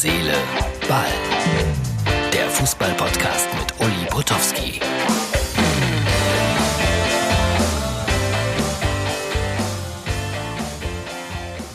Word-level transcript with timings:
Seele, 0.00 0.32
Ball. 0.88 1.06
Der 2.32 2.48
Fußball-Podcast 2.50 3.48
mit 3.58 3.80
Uli 3.80 4.06
Potowski. 4.08 4.78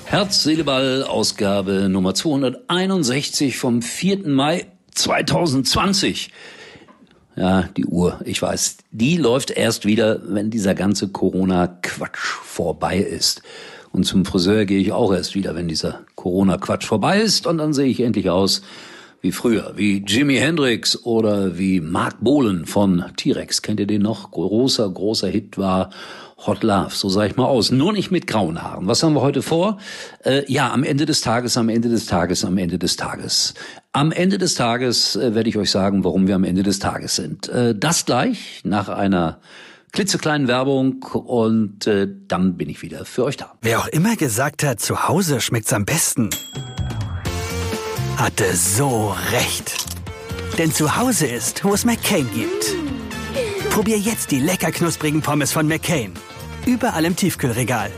Herz, 0.06 0.42
Seele, 0.42 0.64
Ball, 0.64 1.04
Ausgabe 1.04 1.90
Nummer 1.90 2.14
261 2.14 3.58
vom 3.58 3.82
4. 3.82 4.26
Mai 4.30 4.68
2020. 4.92 6.32
Ja, 7.36 7.64
die 7.76 7.86
Uhr, 7.86 8.22
ich 8.24 8.42
weiß, 8.42 8.78
die 8.92 9.18
läuft 9.18 9.52
erst 9.52 9.84
wieder, 9.86 10.22
wenn 10.24 10.50
dieser 10.50 10.76
ganze 10.76 11.10
Corona-Quatsch 11.10 12.20
vorbei 12.46 13.00
ist. 13.00 13.42
Und 13.92 14.06
zum 14.06 14.24
Friseur 14.24 14.64
gehe 14.64 14.80
ich 14.80 14.94
auch 14.94 15.14
erst 15.14 15.36
wieder, 15.36 15.56
wenn 15.56 15.68
dieser 15.68 16.06
Corona-Quatsch 16.24 16.86
vorbei 16.86 17.20
ist. 17.20 17.46
Und 17.46 17.58
dann 17.58 17.74
sehe 17.74 17.88
ich 17.88 18.00
endlich 18.00 18.30
aus 18.30 18.62
wie 19.20 19.34
früher, 19.34 19.74
wie 19.76 20.04
Jimi 20.06 20.36
Hendrix 20.36 21.04
oder 21.04 21.58
wie 21.58 21.82
Mark 21.82 22.16
Bohlen 22.22 22.66
von 22.66 23.04
T-Rex. 23.18 23.62
Kennt 23.62 23.82
ihr 23.82 23.88
den 23.88 24.02
noch? 24.02 24.32
Großer, 24.32 24.90
großer 24.90 25.28
Hit 25.28 25.58
war 25.58 25.90
Hot 26.46 26.64
Love, 26.64 26.92
so 26.92 27.10
sah 27.10 27.26
ich 27.26 27.36
mal 27.36 27.46
aus. 27.46 27.72
Nur 27.72 27.92
nicht 27.92 28.10
mit 28.10 28.28
grauen 28.28 28.62
Haaren. 28.62 28.88
Was 28.88 29.04
haben 29.04 29.14
wir 29.14 29.22
heute 29.22 29.42
vor? 29.42 29.80
Äh, 30.24 30.50
ja, 30.52 30.72
am 30.72 30.84
Ende 30.84 31.06
des 31.06 31.22
Tages, 31.22 31.58
am 31.58 31.68
Ende 31.70 31.90
des 31.90 32.06
Tages, 32.06 32.44
am 32.46 32.58
Ende 32.58 32.80
des 32.80 32.96
Tages. 32.96 33.54
Am 33.92 34.12
Ende 34.12 34.38
des 34.38 34.56
Tages 34.56 35.18
äh, 35.18 35.36
werde 35.36 35.50
ich 35.50 35.58
euch 35.58 35.72
sagen, 35.72 36.04
warum 36.04 36.28
wir 36.28 36.36
am 36.36 36.44
Ende 36.44 36.64
des 36.64 36.80
Tages 36.80 37.16
sind. 37.16 37.50
Äh, 37.50 37.76
das 37.76 38.06
gleich 38.06 38.62
nach 38.64 38.90
einer 38.90 39.40
klitzekleinen 39.94 40.48
Werbung 40.48 41.04
und 41.04 41.86
äh, 41.88 42.08
dann 42.28 42.58
bin 42.58 42.68
ich 42.68 42.82
wieder 42.82 43.06
für 43.06 43.24
euch 43.24 43.38
da. 43.38 43.54
Wer 43.62 43.80
auch 43.80 43.88
immer 43.88 44.16
gesagt 44.16 44.64
hat, 44.64 44.80
zu 44.80 45.08
Hause 45.08 45.40
schmeckt's 45.40 45.72
am 45.72 45.86
besten, 45.86 46.32
hatte 48.18 48.54
so 48.56 49.16
recht. 49.32 49.86
Denn 50.58 50.72
zu 50.72 50.98
Hause 50.98 51.28
ist, 51.28 51.64
wo 51.64 51.74
es 51.74 51.86
McCain 51.86 52.28
gibt. 52.34 52.76
Probier 53.70 53.98
jetzt 53.98 54.32
die 54.32 54.40
lecker 54.40 54.72
knusprigen 54.72 55.22
Pommes 55.22 55.52
von 55.52 55.68
McCain. 55.68 56.14
Überall 56.66 57.06
im 57.06 57.16
Tiefkühlregal. 57.16 57.92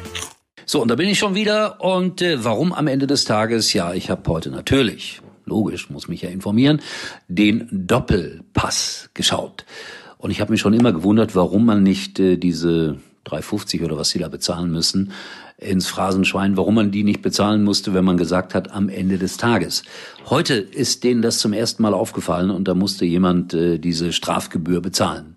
So, 0.66 0.82
und 0.82 0.90
da 0.90 0.96
bin 0.96 1.08
ich 1.10 1.20
schon 1.20 1.36
wieder. 1.36 1.82
Und 1.82 2.22
äh, 2.22 2.44
warum 2.44 2.74
am 2.74 2.88
Ende 2.88 3.08
des 3.08 3.26
Tages? 3.26 3.74
Ja, 3.74 3.94
ich 3.94 4.10
habe 4.10 4.30
heute 4.30 4.52
natürlich, 4.52 5.22
logisch, 5.46 5.90
muss 5.90 6.08
mich 6.08 6.22
ja 6.22 6.30
informieren, 6.30 6.82
den 7.28 7.68
Doppelpass 7.72 9.10
geschaut. 9.14 9.66
Und 10.26 10.32
ich 10.32 10.42
habe 10.42 10.52
mich 10.52 10.62
schon 10.62 10.74
immer 10.74 10.92
gewundert, 10.92 11.36
warum 11.36 11.66
man 11.66 11.84
nicht 11.84 12.20
äh, 12.20 12.36
diese 12.38 12.98
3,50 13.28 13.86
oder 13.86 13.96
was 13.96 14.10
sie 14.10 14.18
da 14.18 14.28
bezahlen 14.28 14.72
müssen, 14.72 15.12
ins 15.60 15.86
Phrasenschwein, 15.86 16.58
warum 16.58 16.74
man 16.74 16.90
die 16.90 17.04
nicht 17.04 17.22
bezahlen 17.22 17.64
musste, 17.64 17.94
wenn 17.94 18.04
man 18.04 18.18
gesagt 18.18 18.56
hat, 18.56 18.72
am 18.72 18.90
Ende 18.90 19.20
des 19.20 19.38
Tages. 19.38 19.84
Heute 20.28 20.56
ist 20.56 21.04
denen 21.04 21.22
das 21.22 21.38
zum 21.38 21.54
ersten 21.54 21.84
Mal 21.84 21.94
aufgefallen 21.94 22.50
und 22.50 22.68
da 22.68 22.74
musste 22.74 23.06
jemand 23.06 23.54
äh, 23.54 23.78
diese 23.78 24.12
Strafgebühr 24.12 24.82
bezahlen. 24.82 25.36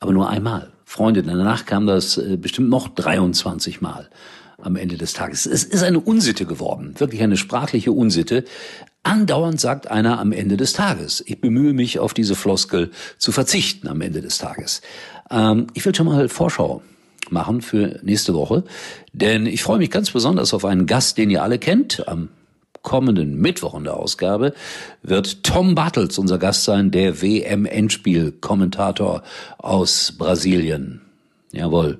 Aber 0.00 0.14
nur 0.14 0.30
einmal. 0.30 0.72
Freunde, 0.86 1.22
danach 1.22 1.66
kam 1.66 1.86
das 1.86 2.16
äh, 2.16 2.38
bestimmt 2.38 2.70
noch 2.70 2.88
23 2.88 3.82
Mal 3.82 4.08
am 4.56 4.76
Ende 4.76 4.96
des 4.96 5.12
Tages. 5.12 5.44
Es 5.44 5.64
ist 5.64 5.82
eine 5.82 6.00
Unsitte 6.00 6.46
geworden, 6.46 6.94
wirklich 6.96 7.22
eine 7.22 7.36
sprachliche 7.36 7.92
Unsitte. 7.92 8.44
Andauernd 9.04 9.60
sagt 9.60 9.90
einer 9.90 10.18
am 10.18 10.32
Ende 10.32 10.56
des 10.56 10.72
Tages. 10.72 11.22
Ich 11.26 11.40
bemühe 11.40 11.74
mich, 11.74 11.98
auf 11.98 12.14
diese 12.14 12.34
Floskel 12.34 12.90
zu 13.18 13.32
verzichten 13.32 13.86
am 13.86 14.00
Ende 14.00 14.22
des 14.22 14.38
Tages. 14.38 14.80
Ähm, 15.30 15.66
ich 15.74 15.84
will 15.84 15.94
schon 15.94 16.06
mal 16.06 16.28
Vorschau 16.28 16.82
machen 17.30 17.62
für 17.62 18.00
nächste 18.02 18.34
Woche, 18.34 18.64
denn 19.12 19.46
ich 19.46 19.62
freue 19.62 19.78
mich 19.78 19.90
ganz 19.90 20.10
besonders 20.10 20.52
auf 20.54 20.64
einen 20.64 20.86
Gast, 20.86 21.18
den 21.18 21.30
ihr 21.30 21.42
alle 21.42 21.58
kennt. 21.58 22.08
Am 22.08 22.28
kommenden 22.82 23.40
Mittwoch 23.40 23.74
in 23.74 23.84
der 23.84 23.96
Ausgabe 23.96 24.54
wird 25.02 25.42
Tom 25.42 25.74
Bartels 25.74 26.18
unser 26.18 26.38
Gast 26.38 26.64
sein, 26.64 26.90
der 26.90 27.22
WM-Endspiel-Kommentator 27.22 29.22
aus 29.58 30.12
Brasilien. 30.16 31.00
Jawohl, 31.52 31.98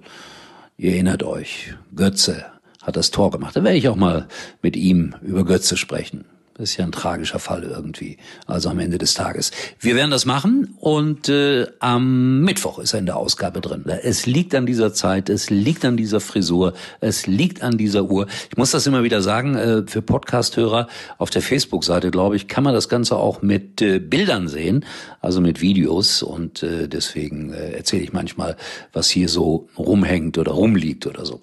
ihr 0.77 0.93
erinnert 0.93 1.23
euch, 1.23 1.75
Götze 1.95 2.45
hat 2.83 2.97
das 2.97 3.11
Tor 3.11 3.31
gemacht. 3.31 3.56
Da 3.56 3.65
werde 3.65 3.79
ich 3.79 3.89
auch 3.89 3.97
mal 3.97 4.29
mit 4.62 4.77
ihm 4.77 5.15
über 5.23 5.45
Götze 5.45 5.77
sprechen. 5.77 6.25
Das 6.57 6.71
ist 6.71 6.77
ja 6.77 6.85
ein 6.85 6.93
tragischer 6.93 7.41
Fall 7.41 7.65
irgendwie, 7.65 8.17
also 8.47 8.69
am 8.69 8.79
Ende 8.79 8.97
des 8.97 9.15
Tages. 9.15 9.51
Wir 9.81 9.97
werden 9.97 10.13
das 10.13 10.25
machen 10.25 10.77
und 10.79 11.29
äh, 11.29 11.67
am 11.81 12.43
Mittwoch 12.43 12.79
ist 12.79 12.93
er 12.93 13.01
in 13.01 13.07
der 13.07 13.17
Ausgabe 13.17 13.61
drin. 13.61 13.85
Es 13.87 14.25
liegt 14.27 14.55
an 14.55 14.65
dieser 14.65 14.95
Zeit, 14.95 15.29
es 15.31 15.51
liegt 15.51 15.85
an 15.85 15.97
dieser 15.97 16.21
Frisur, 16.21 16.75
es 17.01 17.27
liegt 17.27 17.61
an 17.63 17.77
dieser 17.77 18.05
Uhr. 18.05 18.29
Ich 18.51 18.57
muss 18.57 18.71
das 18.71 18.87
immer 18.87 19.03
wieder 19.03 19.21
sagen, 19.21 19.57
äh, 19.57 19.83
für 19.89 20.01
Podcast-Hörer 20.01 20.87
auf 21.19 21.31
der 21.31 21.43
Facebook-Seite, 21.43 22.13
glaube 22.13 22.37
ich, 22.37 22.47
kann 22.47 22.63
man 22.63 22.73
das 22.73 22.89
Ganze 22.89 23.17
auch 23.17 23.43
mit 23.43 23.83
äh, 23.83 23.99
Bildern 23.99 24.47
sehen, 24.47 24.85
also 25.21 25.41
mit 25.41 25.61
Videos 25.61 26.23
und 26.23 26.63
äh, 26.63 26.87
deswegen 26.89 27.53
äh, 27.53 27.73
erzähle 27.73 28.05
ich 28.05 28.13
manchmal, 28.13 28.57
was 28.93 29.11
hier 29.11 29.29
so 29.29 29.69
rumhängt 29.77 30.39
oder 30.39 30.53
rumliegt 30.53 31.09
oder 31.09 31.27
so. 31.27 31.43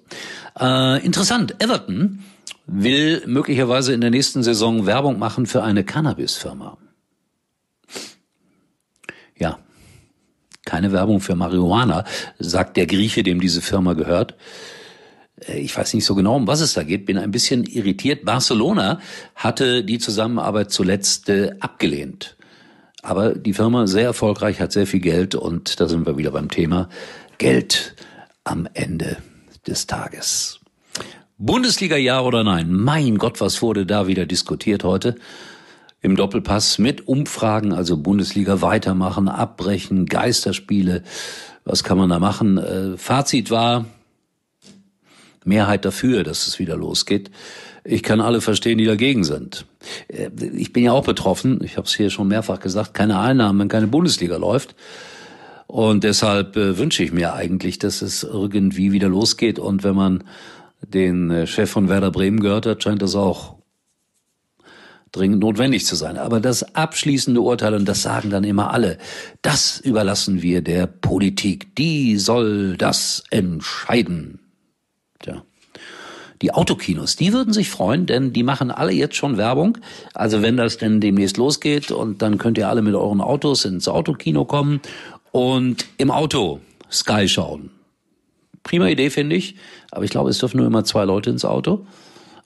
Äh, 0.58 1.04
interessant, 1.04 1.56
Everton 1.58 2.20
will 2.72 3.22
möglicherweise 3.26 3.92
in 3.92 4.00
der 4.00 4.10
nächsten 4.10 4.42
Saison 4.42 4.86
Werbung 4.86 5.18
machen 5.18 5.46
für 5.46 5.62
eine 5.62 5.84
Cannabis-Firma. 5.84 6.78
Ja, 9.38 9.58
keine 10.64 10.92
Werbung 10.92 11.20
für 11.20 11.34
Marihuana, 11.34 12.04
sagt 12.38 12.76
der 12.76 12.86
Grieche, 12.86 13.22
dem 13.22 13.40
diese 13.40 13.60
Firma 13.60 13.92
gehört. 13.92 14.36
Äh, 15.46 15.58
ich 15.58 15.76
weiß 15.76 15.92
nicht 15.94 16.04
so 16.04 16.14
genau, 16.14 16.36
um 16.36 16.46
was 16.46 16.60
es 16.60 16.74
da 16.74 16.82
geht, 16.82 17.04
bin 17.04 17.18
ein 17.18 17.30
bisschen 17.30 17.64
irritiert. 17.64 18.24
Barcelona 18.24 19.00
hatte 19.34 19.84
die 19.84 19.98
Zusammenarbeit 19.98 20.70
zuletzt 20.70 21.28
äh, 21.28 21.50
abgelehnt. 21.60 22.36
Aber 23.02 23.34
die 23.34 23.52
Firma 23.52 23.86
sehr 23.86 24.04
erfolgreich, 24.04 24.60
hat 24.60 24.72
sehr 24.72 24.86
viel 24.86 25.00
Geld 25.00 25.34
und 25.34 25.80
da 25.80 25.88
sind 25.88 26.06
wir 26.06 26.16
wieder 26.16 26.30
beim 26.30 26.48
Thema 26.48 26.88
Geld 27.38 27.96
am 28.44 28.68
Ende 28.74 29.16
des 29.66 29.86
Tages. 29.88 30.60
Bundesliga 31.44 31.96
ja 31.96 32.20
oder 32.20 32.44
nein? 32.44 32.72
Mein 32.72 33.18
Gott, 33.18 33.40
was 33.40 33.62
wurde 33.62 33.84
da 33.84 34.06
wieder 34.06 34.26
diskutiert 34.26 34.84
heute? 34.84 35.16
Im 36.00 36.14
Doppelpass 36.14 36.78
mit 36.78 37.08
Umfragen, 37.08 37.72
also 37.72 37.96
Bundesliga 37.96 38.62
weitermachen, 38.62 39.28
abbrechen, 39.28 40.06
Geisterspiele. 40.06 41.02
Was 41.64 41.82
kann 41.82 41.98
man 41.98 42.10
da 42.10 42.20
machen? 42.20 42.58
Äh, 42.58 42.96
Fazit 42.96 43.50
war, 43.50 43.86
Mehrheit 45.44 45.84
dafür, 45.84 46.22
dass 46.22 46.46
es 46.46 46.60
wieder 46.60 46.76
losgeht. 46.76 47.32
Ich 47.82 48.04
kann 48.04 48.20
alle 48.20 48.40
verstehen, 48.40 48.78
die 48.78 48.84
dagegen 48.84 49.24
sind. 49.24 49.66
Äh, 50.06 50.30
ich 50.54 50.72
bin 50.72 50.84
ja 50.84 50.92
auch 50.92 51.04
betroffen, 51.04 51.58
ich 51.64 51.76
habe 51.76 51.88
es 51.88 51.94
hier 51.96 52.10
schon 52.10 52.28
mehrfach 52.28 52.60
gesagt, 52.60 52.94
keine 52.94 53.18
Einnahmen, 53.18 53.58
wenn 53.58 53.68
keine 53.68 53.88
Bundesliga 53.88 54.36
läuft. 54.36 54.76
Und 55.66 56.04
deshalb 56.04 56.56
äh, 56.56 56.78
wünsche 56.78 57.02
ich 57.02 57.12
mir 57.12 57.34
eigentlich, 57.34 57.80
dass 57.80 58.00
es 58.00 58.22
irgendwie 58.22 58.92
wieder 58.92 59.08
losgeht. 59.08 59.58
Und 59.58 59.82
wenn 59.82 59.96
man 59.96 60.22
den 60.86 61.30
äh, 61.30 61.46
Chef 61.46 61.70
von 61.70 61.88
Werder 61.88 62.10
Bremen 62.10 62.40
gehört 62.40 62.66
hat, 62.66 62.82
scheint 62.82 63.02
das 63.02 63.14
auch 63.14 63.56
dringend 65.12 65.40
notwendig 65.40 65.86
zu 65.86 65.94
sein. 65.94 66.16
Aber 66.16 66.40
das 66.40 66.74
abschließende 66.74 67.40
Urteil, 67.40 67.74
und 67.74 67.86
das 67.86 68.02
sagen 68.02 68.30
dann 68.30 68.44
immer 68.44 68.72
alle, 68.72 68.98
das 69.42 69.78
überlassen 69.78 70.42
wir 70.42 70.62
der 70.62 70.86
Politik. 70.86 71.76
Die 71.76 72.16
soll 72.16 72.76
das 72.76 73.22
entscheiden. 73.30 74.40
Tja. 75.20 75.44
Die 76.40 76.52
Autokinos, 76.52 77.14
die 77.14 77.32
würden 77.32 77.52
sich 77.52 77.70
freuen, 77.70 78.06
denn 78.06 78.32
die 78.32 78.42
machen 78.42 78.72
alle 78.72 78.90
jetzt 78.90 79.14
schon 79.14 79.36
Werbung. 79.36 79.78
Also 80.12 80.42
wenn 80.42 80.56
das 80.56 80.76
denn 80.76 81.00
demnächst 81.00 81.36
losgeht 81.36 81.92
und 81.92 82.20
dann 82.20 82.36
könnt 82.38 82.58
ihr 82.58 82.68
alle 82.68 82.82
mit 82.82 82.94
euren 82.94 83.20
Autos 83.20 83.64
ins 83.64 83.86
Autokino 83.86 84.44
kommen 84.44 84.80
und 85.30 85.86
im 85.98 86.10
Auto 86.10 86.60
Sky 86.90 87.28
schauen. 87.28 87.70
Prima 88.62 88.86
Idee, 88.88 89.10
finde 89.10 89.36
ich. 89.36 89.56
Aber 89.90 90.04
ich 90.04 90.10
glaube, 90.10 90.30
es 90.30 90.38
dürfen 90.38 90.58
nur 90.58 90.66
immer 90.66 90.84
zwei 90.84 91.04
Leute 91.04 91.30
ins 91.30 91.44
Auto. 91.44 91.86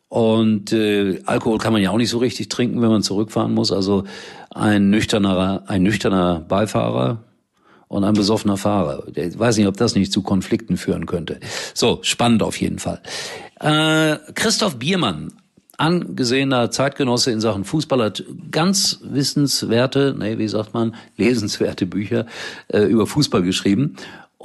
Und 0.08 0.72
äh, 0.72 1.20
Alkohol 1.26 1.58
kann 1.58 1.72
man 1.72 1.82
ja 1.82 1.90
auch 1.90 1.96
nicht 1.96 2.10
so 2.10 2.18
richtig 2.18 2.48
trinken, 2.48 2.80
wenn 2.80 2.88
man 2.88 3.02
zurückfahren 3.02 3.52
muss. 3.52 3.72
Also 3.72 4.04
ein 4.50 4.90
nüchterner, 4.90 5.64
ein 5.66 5.82
nüchterner 5.82 6.40
Beifahrer 6.40 7.24
und 7.88 8.04
ein 8.04 8.14
besoffener 8.14 8.56
Fahrer. 8.56 9.04
Ich 9.14 9.38
weiß 9.38 9.56
nicht, 9.58 9.66
ob 9.66 9.76
das 9.76 9.94
nicht 9.94 10.12
zu 10.12 10.22
Konflikten 10.22 10.76
führen 10.76 11.06
könnte. 11.06 11.40
So, 11.74 12.00
spannend 12.02 12.42
auf 12.42 12.60
jeden 12.60 12.78
Fall. 12.78 13.00
Äh, 13.60 14.16
Christoph 14.34 14.78
Biermann, 14.78 15.32
angesehener 15.76 16.70
Zeitgenosse 16.70 17.30
in 17.30 17.40
Sachen 17.40 17.64
Fußball, 17.64 18.02
hat 18.02 18.24
ganz 18.50 19.00
wissenswerte, 19.02 20.14
nee, 20.18 20.38
wie 20.38 20.48
sagt 20.48 20.74
man, 20.74 20.94
lesenswerte 21.16 21.86
Bücher 21.86 22.26
äh, 22.68 22.82
über 22.82 23.06
Fußball 23.06 23.42
geschrieben. 23.42 23.96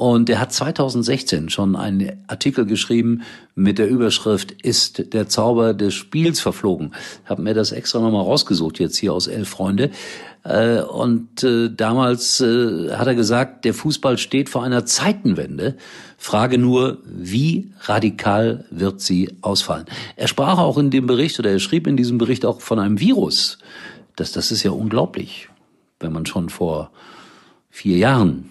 Und 0.01 0.31
er 0.31 0.39
hat 0.39 0.51
2016 0.51 1.51
schon 1.51 1.75
einen 1.75 2.23
Artikel 2.25 2.65
geschrieben 2.65 3.21
mit 3.53 3.77
der 3.77 3.87
Überschrift 3.87 4.51
Ist 4.63 5.13
der 5.13 5.29
Zauber 5.29 5.75
des 5.75 5.93
Spiels 5.93 6.39
verflogen? 6.39 6.95
Hab 7.25 7.37
mir 7.37 7.53
das 7.53 7.71
extra 7.71 7.99
nochmal 7.99 8.23
rausgesucht, 8.23 8.79
jetzt 8.79 8.97
hier 8.97 9.13
aus 9.13 9.27
Elf 9.27 9.49
Freunde. 9.49 9.91
Äh, 10.43 10.81
und 10.81 11.43
äh, 11.43 11.69
damals 11.69 12.41
äh, 12.41 12.89
hat 12.93 13.05
er 13.05 13.13
gesagt, 13.13 13.63
der 13.63 13.75
Fußball 13.75 14.17
steht 14.17 14.49
vor 14.49 14.63
einer 14.63 14.87
Zeitenwende. 14.87 15.77
Frage 16.17 16.57
nur, 16.57 16.97
wie 17.05 17.71
radikal 17.81 18.65
wird 18.71 19.01
sie 19.01 19.29
ausfallen? 19.41 19.85
Er 20.15 20.27
sprach 20.27 20.57
auch 20.57 20.79
in 20.79 20.89
dem 20.89 21.05
Bericht 21.05 21.37
oder 21.37 21.51
er 21.51 21.59
schrieb 21.59 21.85
in 21.85 21.95
diesem 21.95 22.17
Bericht 22.17 22.43
auch 22.43 22.61
von 22.61 22.79
einem 22.79 22.99
Virus. 22.99 23.59
Das, 24.15 24.31
das 24.31 24.51
ist 24.51 24.63
ja 24.63 24.71
unglaublich, 24.71 25.49
wenn 25.99 26.11
man 26.11 26.25
schon 26.25 26.49
vor 26.49 26.89
vier 27.69 27.97
Jahren 27.97 28.49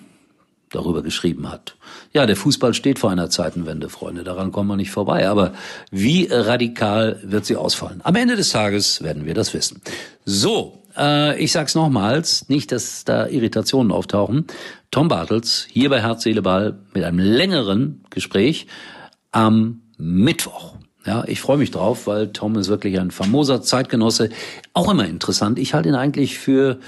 darüber 0.71 1.03
geschrieben 1.03 1.51
hat. 1.51 1.77
Ja, 2.13 2.27
der 2.27 2.37
Fußball 2.37 2.75
steht 2.75 2.99
vor 2.99 3.11
einer 3.11 3.29
Zeitenwende, 3.31 3.89
Freunde. 3.89 4.25
Daran 4.25 4.53
kommen 4.53 4.69
wir 4.69 4.77
nicht 4.77 4.91
vorbei. 4.91 5.29
Aber 5.29 5.53
wie 5.91 6.29
radikal 6.31 7.21
wird 7.23 7.45
sie 7.45 7.57
ausfallen? 7.57 8.01
Am 8.05 8.15
Ende 8.15 8.37
des 8.37 8.51
Tages 8.51 9.03
werden 9.03 9.27
wir 9.27 9.35
das 9.35 9.53
wissen. 9.53 9.83
So, 10.25 10.81
äh, 10.97 11.39
ich 11.43 11.53
sag's 11.53 11.75
nochmals, 11.75 12.49
nicht, 12.49 12.73
dass 12.73 13.05
da 13.05 13.27
Irritationen 13.27 13.93
auftauchen. 13.93 14.47
Tom 14.91 15.09
Bartels 15.09 15.67
hier 15.69 15.91
bei 15.91 16.01
Herz, 16.01 16.23
Seele, 16.23 16.43
Ball 16.43 16.79
mit 16.95 17.05
einem 17.05 17.19
längeren 17.19 18.05
Gespräch 18.11 18.67
am 19.33 19.83
Mittwoch. 19.99 20.77
Ja, 21.07 21.25
ich 21.27 21.41
freue 21.41 21.57
mich 21.57 21.71
drauf, 21.71 22.07
weil 22.07 22.29
Tom 22.33 22.57
ist 22.57 22.69
wirklich 22.69 23.01
ein 23.01 23.11
famoser 23.11 23.63
Zeitgenosse. 23.63 24.29
Auch 24.75 24.91
immer 24.91 25.07
interessant. 25.07 25.59
Ich 25.59 25.75
halte 25.75 25.89
ihn 25.89 25.95
eigentlich 25.95 26.39
für 26.39 26.79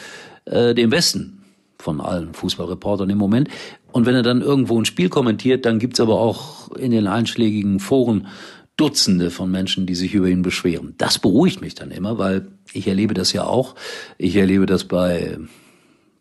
äh, 0.45 0.75
den 0.75 0.91
besten 0.91 1.42
von 1.83 2.01
allen 2.01 2.33
Fußballreportern 2.33 3.11
im 3.11 3.19
Moment. 3.19 3.49
Und 3.91 4.07
wenn 4.07 4.15
er 4.15 4.23
dann 4.23 4.41
irgendwo 4.41 4.79
ein 4.79 4.85
Spiel 4.85 5.09
kommentiert, 5.09 5.67
dann 5.67 5.79
gibt's 5.79 6.01
aber 6.01 6.21
auch 6.21 6.71
in 6.73 6.93
den 6.93 7.07
einschlägigen 7.07 7.81
Foren 7.81 8.29
Dutzende 8.77 9.31
von 9.31 9.51
Menschen, 9.51 9.87
die 9.87 9.95
sich 9.95 10.15
über 10.15 10.29
ihn 10.29 10.43
beschweren. 10.43 10.95
Das 10.97 11.19
beruhigt 11.19 11.61
mich 11.61 11.75
dann 11.75 11.91
immer, 11.91 12.17
weil 12.19 12.49
ich 12.73 12.89
erlebe 12.89 13.13
das 13.13 13.33
ja 13.33 13.45
auch. 13.45 13.75
Ich 14.17 14.35
erlebe 14.35 14.65
das 14.65 14.85
bei 14.85 15.39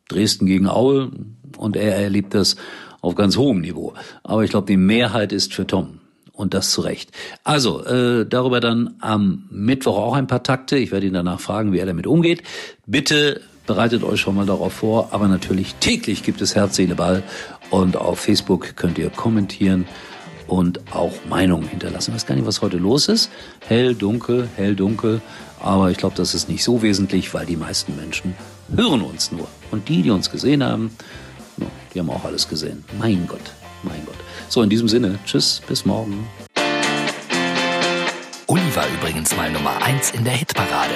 Dresden 0.09 0.45
gegen 0.45 0.67
Aue 0.67 1.11
und 1.57 1.77
er 1.77 1.95
erlebt 1.95 2.33
das 2.33 2.57
auf 2.99 3.15
ganz 3.15 3.37
hohem 3.37 3.61
Niveau. 3.61 3.93
Aber 4.23 4.43
ich 4.43 4.49
glaube, 4.49 4.67
die 4.67 4.77
Mehrheit 4.77 5.31
ist 5.31 5.53
für 5.53 5.65
Tom. 5.65 5.99
Und 6.33 6.55
das 6.55 6.71
zu 6.71 6.81
Recht. 6.81 7.11
Also, 7.43 7.85
äh, 7.85 8.25
darüber 8.25 8.61
dann 8.61 8.95
am 8.99 9.43
Mittwoch 9.51 9.97
auch 9.97 10.15
ein 10.15 10.25
paar 10.25 10.41
Takte. 10.41 10.75
Ich 10.77 10.91
werde 10.91 11.05
ihn 11.05 11.13
danach 11.13 11.39
fragen, 11.39 11.71
wie 11.71 11.77
er 11.77 11.85
damit 11.85 12.07
umgeht. 12.07 12.41
Bitte 12.87 13.41
bereitet 13.65 14.03
euch 14.03 14.21
schon 14.21 14.35
mal 14.35 14.45
darauf 14.45 14.73
vor. 14.73 15.09
Aber 15.11 15.27
natürlich 15.27 15.75
täglich 15.75 16.23
gibt 16.23 16.41
es 16.41 16.55
Herz, 16.55 16.75
Seele, 16.75 16.95
Ball. 16.95 17.23
Und 17.69 17.97
auf 17.97 18.19
Facebook 18.19 18.75
könnt 18.75 18.97
ihr 18.97 19.09
kommentieren 19.09 19.85
und 20.47 20.81
auch 20.91 21.13
Meinungen 21.29 21.67
hinterlassen. 21.67 22.11
Ich 22.11 22.15
weiß 22.15 22.25
gar 22.25 22.35
nicht, 22.35 22.45
was 22.45 22.61
heute 22.61 22.77
los 22.77 23.07
ist. 23.07 23.29
Hell, 23.67 23.95
dunkel, 23.95 24.49
hell, 24.55 24.75
dunkel. 24.75 25.21
Aber 25.61 25.91
ich 25.91 25.97
glaube, 25.97 26.15
das 26.15 26.33
ist 26.33 26.49
nicht 26.49 26.63
so 26.63 26.81
wesentlich, 26.81 27.33
weil 27.33 27.45
die 27.45 27.55
meisten 27.55 27.95
Menschen 27.95 28.35
hören 28.75 29.01
uns 29.01 29.31
nur. 29.31 29.47
Und 29.71 29.87
die, 29.87 30.01
die 30.01 30.09
uns 30.09 30.29
gesehen 30.29 30.63
haben, 30.63 30.91
die 31.93 31.99
haben 31.99 32.09
auch 32.09 32.25
alles 32.25 32.49
gesehen. 32.49 32.83
Mein 32.99 33.27
Gott, 33.27 33.53
mein 33.83 34.03
Gott. 34.05 34.15
So, 34.49 34.61
in 34.61 34.69
diesem 34.69 34.87
Sinne, 34.87 35.19
tschüss, 35.25 35.61
bis 35.67 35.85
morgen. 35.85 36.27
Uli 38.47 38.75
war 38.75 38.85
übrigens 38.99 39.35
mal 39.37 39.49
Nummer 39.51 39.81
1 39.81 40.11
in 40.11 40.25
der 40.25 40.33
Hitparade. 40.33 40.95